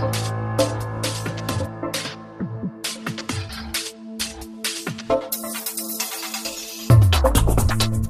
Bye. 0.00 0.37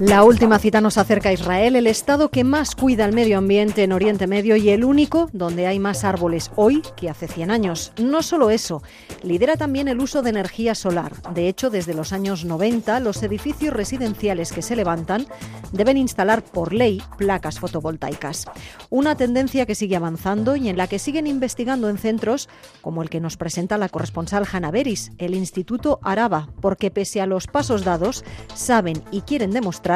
La 0.00 0.24
última 0.24 0.58
cita 0.58 0.80
nos 0.80 0.96
acerca 0.96 1.28
a 1.28 1.34
Israel, 1.34 1.76
el 1.76 1.86
estado 1.86 2.30
que 2.30 2.42
más 2.42 2.74
cuida 2.74 3.04
el 3.04 3.12
medio 3.12 3.36
ambiente 3.36 3.82
en 3.82 3.92
Oriente 3.92 4.26
Medio 4.26 4.56
y 4.56 4.70
el 4.70 4.82
único 4.82 5.28
donde 5.34 5.66
hay 5.66 5.78
más 5.78 6.04
árboles 6.04 6.50
hoy 6.56 6.82
que 6.96 7.10
hace 7.10 7.28
100 7.28 7.50
años. 7.50 7.92
No 7.98 8.22
solo 8.22 8.48
eso, 8.48 8.82
lidera 9.22 9.58
también 9.58 9.88
el 9.88 10.00
uso 10.00 10.22
de 10.22 10.30
energía 10.30 10.74
solar. 10.74 11.12
De 11.34 11.48
hecho, 11.48 11.68
desde 11.68 11.92
los 11.92 12.14
años 12.14 12.46
90, 12.46 12.98
los 13.00 13.22
edificios 13.22 13.74
residenciales 13.74 14.52
que 14.52 14.62
se 14.62 14.74
levantan 14.74 15.26
deben 15.70 15.98
instalar 15.98 16.42
por 16.42 16.72
ley 16.72 17.02
placas 17.18 17.60
fotovoltaicas. 17.60 18.46
Una 18.88 19.16
tendencia 19.16 19.66
que 19.66 19.74
sigue 19.74 19.96
avanzando 19.96 20.56
y 20.56 20.70
en 20.70 20.78
la 20.78 20.86
que 20.86 20.98
siguen 20.98 21.26
investigando 21.26 21.90
en 21.90 21.98
centros 21.98 22.48
como 22.80 23.02
el 23.02 23.10
que 23.10 23.20
nos 23.20 23.36
presenta 23.36 23.76
la 23.76 23.90
corresponsal 23.90 24.46
Hanna 24.50 24.70
Beris, 24.70 25.12
el 25.18 25.34
Instituto 25.34 26.00
Araba, 26.02 26.48
porque 26.62 26.90
pese 26.90 27.20
a 27.20 27.26
los 27.26 27.46
pasos 27.46 27.84
dados, 27.84 28.24
saben 28.54 29.02
y 29.10 29.20
quieren 29.20 29.50
demostrar 29.50 29.89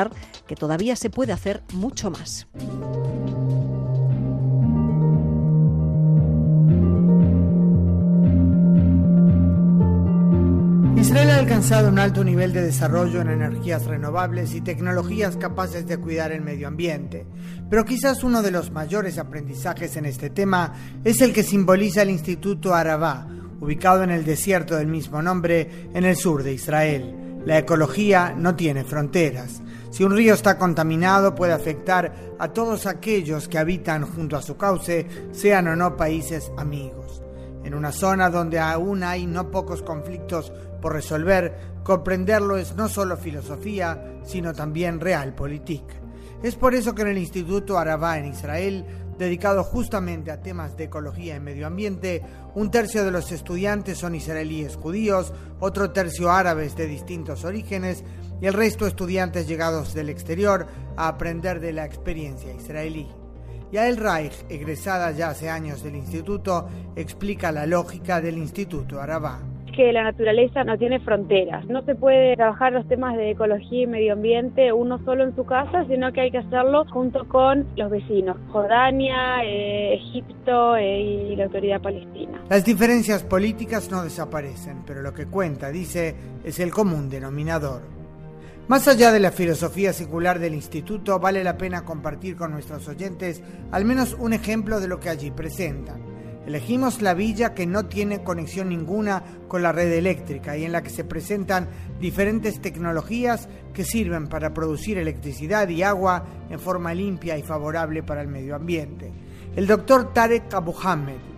que 0.46 0.56
todavía 0.56 0.96
se 0.96 1.10
puede 1.10 1.32
hacer 1.32 1.62
mucho 1.72 2.10
más. 2.10 2.46
Israel 11.04 11.30
ha 11.30 11.38
alcanzado 11.38 11.90
un 11.90 11.98
alto 11.98 12.24
nivel 12.24 12.54
de 12.54 12.62
desarrollo 12.62 13.20
en 13.20 13.28
energías 13.28 13.84
renovables 13.84 14.54
y 14.54 14.62
tecnologías 14.62 15.36
capaces 15.36 15.86
de 15.86 15.98
cuidar 15.98 16.32
el 16.32 16.40
medio 16.40 16.66
ambiente, 16.66 17.26
pero 17.68 17.84
quizás 17.84 18.24
uno 18.24 18.40
de 18.40 18.50
los 18.50 18.70
mayores 18.70 19.18
aprendizajes 19.18 19.96
en 19.96 20.06
este 20.06 20.30
tema 20.30 20.72
es 21.04 21.20
el 21.20 21.34
que 21.34 21.42
simboliza 21.42 22.00
el 22.00 22.10
Instituto 22.10 22.74
Arabá, 22.74 23.28
ubicado 23.60 24.02
en 24.02 24.10
el 24.10 24.24
desierto 24.24 24.76
del 24.76 24.86
mismo 24.86 25.20
nombre 25.20 25.90
en 25.92 26.04
el 26.04 26.16
sur 26.16 26.42
de 26.42 26.54
Israel. 26.54 27.23
La 27.44 27.58
ecología 27.58 28.34
no 28.36 28.56
tiene 28.56 28.84
fronteras. 28.84 29.62
Si 29.90 30.02
un 30.02 30.16
río 30.16 30.34
está 30.34 30.58
contaminado 30.58 31.34
puede 31.34 31.52
afectar 31.52 32.34
a 32.38 32.48
todos 32.48 32.86
aquellos 32.86 33.48
que 33.48 33.58
habitan 33.58 34.06
junto 34.06 34.36
a 34.36 34.42
su 34.42 34.56
cauce, 34.56 35.06
sean 35.32 35.68
o 35.68 35.76
no 35.76 35.96
países 35.96 36.50
amigos. 36.56 37.22
En 37.62 37.74
una 37.74 37.92
zona 37.92 38.30
donde 38.30 38.58
aún 38.58 39.02
hay 39.02 39.26
no 39.26 39.50
pocos 39.50 39.82
conflictos 39.82 40.52
por 40.80 40.94
resolver, 40.94 41.54
comprenderlo 41.82 42.56
es 42.56 42.74
no 42.74 42.88
solo 42.88 43.16
filosofía, 43.16 44.20
sino 44.24 44.52
también 44.52 45.00
realpolitik. 45.00 45.84
Es 46.42 46.56
por 46.56 46.74
eso 46.74 46.94
que 46.94 47.02
en 47.02 47.08
el 47.08 47.18
Instituto 47.18 47.78
Arabá 47.78 48.18
en 48.18 48.26
Israel 48.26 48.84
dedicado 49.18 49.64
justamente 49.64 50.30
a 50.30 50.40
temas 50.40 50.76
de 50.76 50.84
ecología 50.84 51.36
y 51.36 51.40
medio 51.40 51.66
ambiente. 51.66 52.22
Un 52.54 52.70
tercio 52.70 53.04
de 53.04 53.10
los 53.10 53.32
estudiantes 53.32 53.98
son 53.98 54.14
israelíes 54.14 54.76
judíos, 54.76 55.32
otro 55.60 55.90
tercio 55.90 56.30
árabes 56.30 56.76
de 56.76 56.86
distintos 56.86 57.44
orígenes 57.44 58.04
y 58.40 58.46
el 58.46 58.54
resto 58.54 58.86
estudiantes 58.86 59.46
llegados 59.46 59.94
del 59.94 60.10
exterior 60.10 60.66
a 60.96 61.08
aprender 61.08 61.60
de 61.60 61.72
la 61.72 61.84
experiencia 61.84 62.52
israelí. 62.52 63.08
Yael 63.72 63.96
Reich, 63.96 64.44
egresada 64.48 65.10
ya 65.12 65.30
hace 65.30 65.50
años 65.50 65.82
del 65.82 65.96
instituto, 65.96 66.68
explica 66.94 67.50
la 67.50 67.66
lógica 67.66 68.20
del 68.20 68.38
Instituto 68.38 69.00
Arabá 69.00 69.40
que 69.74 69.92
la 69.92 70.02
naturaleza 70.02 70.64
no 70.64 70.78
tiene 70.78 71.00
fronteras. 71.00 71.66
No 71.66 71.82
se 71.84 71.94
puede 71.94 72.36
trabajar 72.36 72.72
los 72.72 72.86
temas 72.88 73.16
de 73.16 73.30
ecología 73.30 73.82
y 73.82 73.86
medio 73.86 74.12
ambiente 74.14 74.72
uno 74.72 74.98
solo 75.04 75.24
en 75.24 75.34
su 75.34 75.44
casa, 75.44 75.84
sino 75.86 76.12
que 76.12 76.22
hay 76.22 76.30
que 76.30 76.38
hacerlo 76.38 76.84
junto 76.90 77.26
con 77.28 77.66
los 77.76 77.90
vecinos, 77.90 78.36
Jordania, 78.48 79.44
eh, 79.44 79.94
Egipto 79.94 80.76
eh, 80.76 81.00
y 81.00 81.36
la 81.36 81.44
autoridad 81.44 81.80
palestina. 81.80 82.42
Las 82.48 82.64
diferencias 82.64 83.22
políticas 83.22 83.90
no 83.90 84.02
desaparecen, 84.02 84.82
pero 84.86 85.02
lo 85.02 85.12
que 85.12 85.26
cuenta, 85.26 85.70
dice, 85.70 86.14
es 86.44 86.60
el 86.60 86.70
común 86.70 87.08
denominador. 87.08 87.82
Más 88.66 88.88
allá 88.88 89.12
de 89.12 89.20
la 89.20 89.30
filosofía 89.30 89.92
secular 89.92 90.38
del 90.38 90.54
instituto, 90.54 91.18
vale 91.18 91.44
la 91.44 91.58
pena 91.58 91.84
compartir 91.84 92.34
con 92.34 92.50
nuestros 92.52 92.88
oyentes 92.88 93.42
al 93.72 93.84
menos 93.84 94.16
un 94.18 94.32
ejemplo 94.32 94.80
de 94.80 94.88
lo 94.88 95.00
que 95.00 95.10
allí 95.10 95.30
presentan. 95.30 96.13
Elegimos 96.46 97.00
la 97.00 97.14
villa 97.14 97.54
que 97.54 97.66
no 97.66 97.86
tiene 97.86 98.22
conexión 98.22 98.68
ninguna 98.68 99.22
con 99.48 99.62
la 99.62 99.72
red 99.72 99.90
eléctrica 99.92 100.56
y 100.58 100.64
en 100.64 100.72
la 100.72 100.82
que 100.82 100.90
se 100.90 101.04
presentan 101.04 101.68
diferentes 102.00 102.60
tecnologías 102.60 103.48
que 103.72 103.84
sirven 103.84 104.28
para 104.28 104.52
producir 104.52 104.98
electricidad 104.98 105.68
y 105.68 105.82
agua 105.82 106.24
en 106.50 106.60
forma 106.60 106.92
limpia 106.92 107.38
y 107.38 107.42
favorable 107.42 108.02
para 108.02 108.20
el 108.20 108.28
medio 108.28 108.54
ambiente. 108.54 109.10
El 109.56 109.66
doctor 109.66 110.12
Tarek 110.12 110.52
Abu 110.52 110.74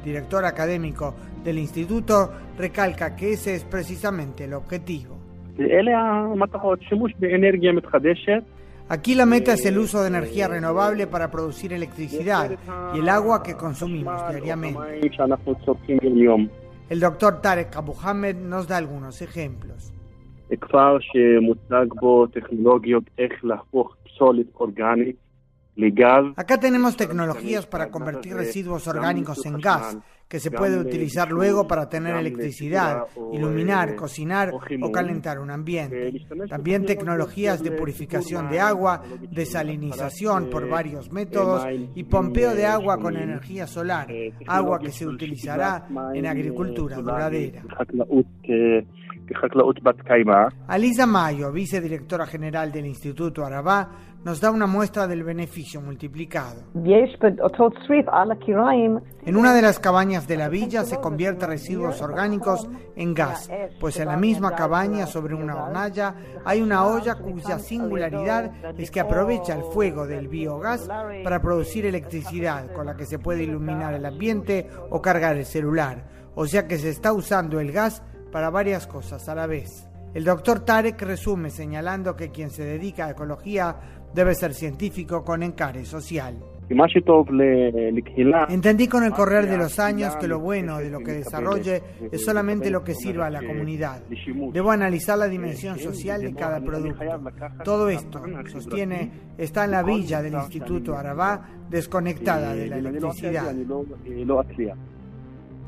director 0.05 0.45
académico 0.45 1.15
del 1.45 1.59
instituto, 1.59 2.33
recalca 2.59 3.15
que 3.15 3.33
ese 3.33 3.55
es 3.55 3.65
precisamente 3.65 4.45
el 4.45 4.55
objetivo. 4.55 5.17
Aquí 8.89 9.17
la 9.17 9.27
meta 9.27 9.55
es 9.55 9.67
el 9.67 9.79
uso 9.79 10.01
de 10.01 10.09
energía 10.09 10.47
renovable 10.47 11.09
para 11.09 11.31
producir 11.31 11.73
electricidad 11.73 12.57
y 12.95 12.99
el 13.01 13.09
agua 13.09 13.43
que 13.43 13.57
consumimos 13.57 14.29
diariamente. 14.31 15.01
El 16.89 17.01
doctor 17.01 17.41
Tarek 17.41 17.75
Abu 17.77 17.95
nos 18.45 18.69
da 18.69 18.77
algunos 18.77 19.21
ejemplos. 19.23 19.93
Acá 26.37 26.59
tenemos 26.59 26.97
tecnologías 26.97 27.67
para 27.67 27.91
convertir 27.91 28.35
residuos 28.35 28.87
orgánicos 28.89 29.45
en 29.45 29.59
gas, 29.59 29.99
que 30.27 30.41
se 30.41 30.51
puede 30.51 30.79
utilizar 30.79 31.31
luego 31.31 31.69
para 31.69 31.89
tener 31.89 32.17
electricidad, 32.17 33.05
iluminar, 33.33 33.95
cocinar 33.95 34.53
o 34.83 34.91
calentar 34.91 35.39
un 35.39 35.51
ambiente. 35.51 36.27
También 36.49 36.85
tecnologías 36.87 37.63
de 37.63 37.73
purificación 37.73 38.49
de 38.49 38.59
agua, 38.59 39.03
desalinización 39.31 40.49
por 40.49 40.69
varios 40.69 41.13
métodos 41.13 41.67
y 41.95 42.05
pompeo 42.05 42.55
de 42.55 42.67
agua 42.67 42.99
con 42.99 43.17
energía 43.17 43.67
solar, 43.67 44.09
agua 44.47 44.79
que 44.79 44.91
se 44.91 45.07
utilizará 45.07 45.87
en 46.15 46.27
agricultura 46.27 46.97
duradera. 46.97 47.63
Alisa 50.69 51.07
Mayo, 51.07 51.53
vicedirectora 51.53 52.27
general 52.27 52.71
del 52.71 52.87
Instituto 52.87 53.45
Arabá, 53.45 53.91
nos 54.27 54.41
da 54.41 54.51
una 54.51 54.67
muestra 54.67 55.07
del 55.07 55.23
beneficio 55.23 55.81
multiplicado. 55.81 56.65
En 59.25 59.37
una 59.37 59.55
de 59.55 59.63
las 59.63 59.79
cabañas 59.79 60.27
de 60.27 60.37
la 60.37 60.49
villa 60.49 60.83
se 60.83 60.97
convierte 60.97 61.47
residuos 61.47 62.03
orgánicos 62.03 62.69
en 62.97 63.15
gas, 63.15 63.49
pues 63.79 64.01
en 64.01 64.09
la 64.09 64.17
misma 64.17 64.57
cabaña 64.57 65.07
sobre 65.07 65.37
una 65.37 65.55
hornalla 65.55 66.17
hay 66.45 66.61
una 66.61 66.85
olla 66.85 67.15
cuya 67.15 67.61
singularidad 67.61 68.51
es 68.77 68.91
que 68.91 68.99
aprovecha 68.99 69.55
el 69.55 69.63
fuego 69.63 70.09
del 70.09 70.27
biogás 70.27 70.89
para 71.23 71.41
producir 71.41 71.87
electricidad 71.87 72.73
con 72.73 72.87
la 72.87 72.97
que 72.97 73.07
se 73.07 73.21
puede 73.21 73.45
iluminar 73.45 73.95
el 73.95 74.07
ambiente 74.07 74.69
o 74.91 75.01
cargar 75.01 75.37
el 75.37 75.47
celular. 75.47 76.03
O 76.35 76.49
sea 76.49 76.67
que 76.67 76.79
se 76.79 76.91
está 76.91 77.13
usando 77.13 77.61
el 77.61 77.71
gas 77.71 78.03
para 78.33 78.51
varias 78.51 78.89
cosas 78.89 79.29
a 79.29 79.37
la 79.37 79.47
vez. 79.47 79.89
El 80.17 80.25
doctor 80.25 80.61
Tarek 80.61 81.03
resume 81.03 81.51
señalando 81.51 82.17
que 82.17 82.31
quien 82.31 82.49
se 82.49 82.65
dedica 82.65 83.05
a 83.05 83.11
ecología 83.11 83.77
debe 84.15 84.35
ser 84.35 84.55
científico 84.55 85.23
con 85.23 85.43
encare 85.43 85.85
social. 85.85 86.39
Entendí 88.49 88.89
con 88.89 89.05
el 89.05 89.13
correr 89.13 89.47
de 89.47 89.59
los 89.59 89.79
años 89.79 90.17
que 90.17 90.27
lo 90.27 90.41
bueno 90.41 90.79
de 90.79 90.89
lo 90.89 91.01
que 91.01 91.13
desarrolle 91.13 91.83
es 92.11 92.25
solamente 92.25 92.71
lo 92.71 92.83
que 92.83 92.95
sirva 92.95 93.27
a 93.27 93.31
la 93.31 93.43
comunidad. 93.43 94.05
Debo 94.55 94.71
analizar 94.71 95.19
la 95.19 95.29
dimensión 95.29 95.79
social 95.79 96.23
de 96.23 96.33
cada 96.33 96.63
producto. 96.63 97.05
Todo 97.63 97.91
esto, 97.91 98.23
sostiene, 98.51 99.11
está 99.37 99.67
en 99.67 99.73
la 99.73 99.83
villa 99.83 100.23
del 100.23 100.33
Instituto 100.33 100.97
Arabá, 100.97 101.47
desconectada 101.69 102.55
de 102.55 102.69
la 102.69 102.79
electricidad. 102.79 103.55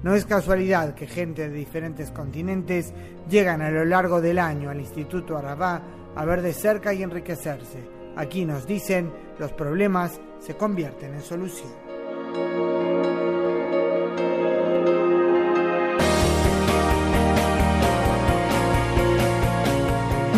No 0.03 0.15
es 0.15 0.25
casualidad 0.25 0.95
que 0.95 1.07
gente 1.07 1.49
de 1.49 1.55
diferentes 1.55 2.11
continentes 2.11 2.93
llegan 3.29 3.63
a 3.63 3.71
lo 3.71 3.85
largo 3.85 4.21
del 4.21 4.39
año 4.39 4.71
al 4.71 4.81
Instituto 4.81 5.37
Arabá 5.37 5.83
a 6.15 6.25
ver 6.25 6.41
de 6.41 6.53
cerca 6.53 6.95
y 6.95 7.03
enriquecerse. 7.03 7.79
Aquí 8.17 8.45
nos 8.45 8.67
dicen, 8.67 9.13
los 9.39 9.53
problemas 9.53 10.21
se 10.41 10.57
convierten 10.57 11.15
en 11.15 11.23
solución. 11.23 13.18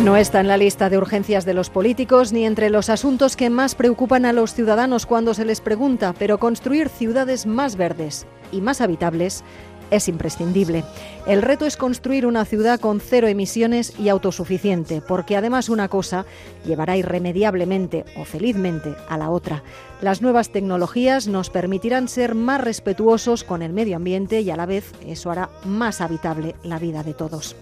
No 0.03 0.17
está 0.17 0.39
en 0.39 0.47
la 0.47 0.57
lista 0.57 0.89
de 0.89 0.97
urgencias 0.97 1.45
de 1.45 1.53
los 1.53 1.69
políticos 1.69 2.33
ni 2.33 2.43
entre 2.43 2.71
los 2.71 2.89
asuntos 2.89 3.35
que 3.35 3.51
más 3.51 3.75
preocupan 3.75 4.25
a 4.25 4.33
los 4.33 4.55
ciudadanos 4.55 5.05
cuando 5.05 5.35
se 5.35 5.45
les 5.45 5.61
pregunta, 5.61 6.15
pero 6.17 6.39
construir 6.39 6.89
ciudades 6.89 7.45
más 7.45 7.75
verdes 7.75 8.25
y 8.51 8.61
más 8.61 8.81
habitables 8.81 9.43
es 9.91 10.07
imprescindible. 10.07 10.83
El 11.27 11.43
reto 11.43 11.67
es 11.67 11.77
construir 11.77 12.25
una 12.25 12.45
ciudad 12.45 12.79
con 12.79 12.99
cero 12.99 13.27
emisiones 13.27 13.93
y 13.99 14.09
autosuficiente, 14.09 15.01
porque 15.07 15.37
además 15.37 15.69
una 15.69 15.87
cosa 15.87 16.25
llevará 16.65 16.97
irremediablemente 16.97 18.05
o 18.17 18.25
felizmente 18.25 18.95
a 19.07 19.19
la 19.19 19.29
otra. 19.29 19.61
Las 20.01 20.23
nuevas 20.23 20.49
tecnologías 20.49 21.27
nos 21.27 21.51
permitirán 21.51 22.07
ser 22.07 22.33
más 22.33 22.59
respetuosos 22.59 23.43
con 23.43 23.61
el 23.61 23.71
medio 23.71 23.97
ambiente 23.97 24.41
y 24.41 24.49
a 24.49 24.55
la 24.55 24.65
vez 24.65 24.93
eso 25.05 25.29
hará 25.29 25.51
más 25.63 26.01
habitable 26.01 26.55
la 26.63 26.79
vida 26.79 27.03
de 27.03 27.13
todos. 27.13 27.55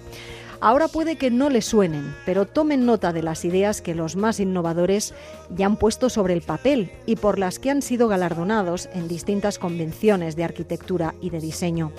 Ahora 0.61 0.89
puede 0.89 1.15
que 1.15 1.31
no 1.31 1.50
les 1.50 1.63
suenen, 1.63 2.13
pero 2.25 2.45
tomen 2.45 2.85
nota 2.85 3.13
de 3.13 3.23
las 3.23 3.45
ideas 3.45 3.81
que 3.81 3.95
los 3.95 4.17
más 4.17 4.41
innovadores 4.41 5.13
ya 5.56 5.65
han 5.65 5.77
puesto 5.77 6.09
sobre 6.09 6.33
el 6.33 6.41
papel 6.41 6.91
y 7.06 7.15
por 7.15 7.39
las 7.39 7.59
que 7.59 7.69
han 7.69 7.81
sido 7.81 8.09
galardonados 8.09 8.89
en 8.94 9.07
distintas 9.07 9.57
convenciones 9.57 10.35
de 10.35 10.44
arquitectura 10.44 11.15
y 11.21 11.29
de 11.29 11.39
diseño. 11.39 11.94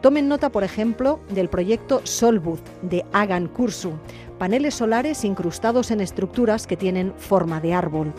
Tomen 0.00 0.26
nota, 0.26 0.48
por 0.48 0.64
ejemplo, 0.64 1.20
del 1.28 1.50
proyecto 1.50 2.00
Solbud 2.04 2.60
de 2.80 3.04
Agan 3.12 3.46
Kursu, 3.46 3.92
paneles 4.38 4.76
solares 4.76 5.22
incrustados 5.24 5.90
en 5.90 6.00
estructuras 6.00 6.66
que 6.66 6.78
tienen 6.78 7.12
forma 7.18 7.60
de 7.60 7.74
árbol, 7.74 8.14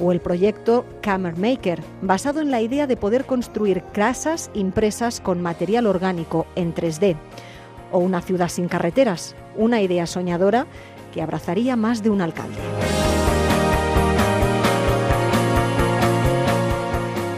o 0.00 0.10
el 0.12 0.20
proyecto 0.20 0.86
Camera 1.02 1.36
Maker, 1.36 1.82
basado 2.00 2.40
en 2.40 2.50
la 2.50 2.62
idea 2.62 2.86
de 2.86 2.96
poder 2.96 3.26
construir 3.26 3.82
casas 3.92 4.50
impresas 4.54 5.20
con 5.20 5.42
material 5.42 5.86
orgánico 5.86 6.46
en 6.54 6.72
3D 6.72 7.16
o 7.94 7.98
una 7.98 8.20
ciudad 8.20 8.48
sin 8.48 8.68
carreteras, 8.68 9.36
una 9.56 9.80
idea 9.80 10.06
soñadora 10.06 10.66
que 11.12 11.22
abrazaría 11.22 11.76
más 11.76 12.02
de 12.02 12.10
un 12.10 12.20
alcalde. 12.20 12.58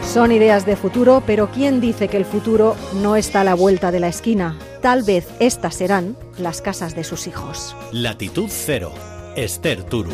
Son 0.03 0.31
ideas 0.31 0.65
de 0.65 0.75
futuro, 0.75 1.21
pero 1.27 1.51
¿quién 1.51 1.79
dice 1.79 2.07
que 2.07 2.17
el 2.17 2.25
futuro 2.25 2.75
no 3.03 3.15
está 3.15 3.41
a 3.41 3.43
la 3.43 3.53
vuelta 3.53 3.91
de 3.91 3.99
la 3.99 4.07
esquina? 4.07 4.57
Tal 4.81 5.03
vez 5.03 5.27
estas 5.39 5.75
serán 5.75 6.17
las 6.39 6.61
casas 6.61 6.95
de 6.95 7.03
sus 7.03 7.27
hijos. 7.27 7.75
Latitud 7.91 8.49
Cero, 8.49 8.93
Esther 9.35 9.83
Turu. 9.83 10.05